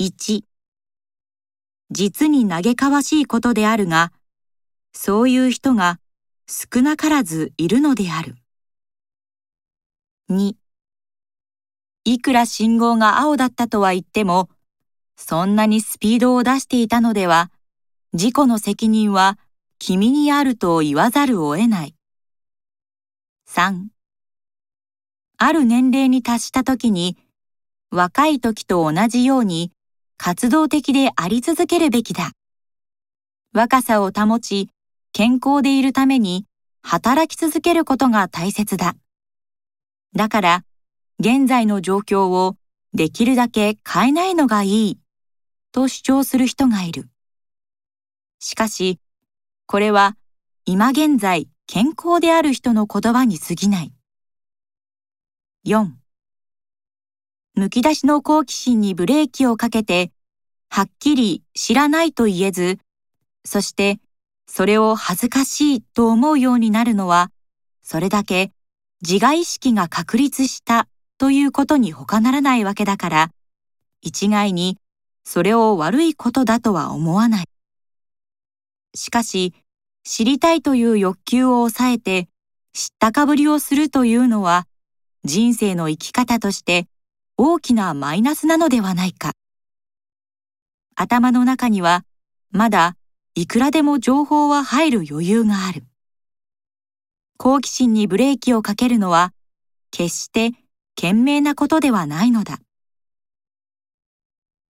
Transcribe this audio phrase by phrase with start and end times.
[0.00, 0.44] 1
[1.90, 4.14] 実に嘆かわしいことであるが、
[4.94, 6.00] そういう人が
[6.46, 8.36] 少なからずいるのである。
[10.30, 10.54] 2
[12.04, 14.48] いくら信号が青だったとは言っても、
[15.16, 17.50] そんなにスピードを出していたのでは、
[18.14, 19.38] 事故の責任は
[19.78, 21.94] 君にあると言わざるを得ない。
[23.50, 23.88] 3
[25.36, 27.18] ある年齢に達した時に、
[27.90, 29.74] 若い時と同じように
[30.22, 32.32] 活動的であり続けるべきだ。
[33.54, 34.68] 若さを保ち、
[35.14, 36.44] 健康でいるために
[36.82, 38.96] 働き続けることが大切だ。
[40.14, 40.64] だから、
[41.20, 42.56] 現在の状況を
[42.92, 44.98] できるだけ変えないのがいい、
[45.72, 47.08] と主張する人がいる。
[48.40, 49.00] しかし、
[49.64, 50.18] これは
[50.66, 53.92] 今現在健康である人の言葉に過ぎない。
[55.64, 55.88] 4.
[57.54, 60.12] むき出しの好奇心にブレーキをかけて、
[60.72, 62.78] はっきり知らないと言えず、
[63.44, 63.98] そして
[64.46, 67.32] それを恥ずかしいと思うようになるのは、
[67.82, 68.52] それだけ
[69.02, 70.86] 自我意識が確立した
[71.18, 73.30] ということに他ならないわけだから、
[74.00, 74.78] 一概に
[75.24, 77.44] それを悪いことだとは思わない。
[78.94, 79.54] しかし、
[80.04, 82.28] 知りたいという欲求を抑えて、
[82.72, 84.68] 知ったかぶりをするというのは、
[85.24, 86.86] 人生の生き方として
[87.36, 89.32] 大きなマイナスなのではないか。
[91.00, 92.04] 頭の中には、
[92.50, 92.94] まだ
[93.34, 95.84] いくらでも情報は入る余裕がある。
[97.38, 99.32] 好奇心にブレーキをかけるのは、
[99.90, 100.52] 決して
[100.96, 102.58] 賢明なことではないのだ。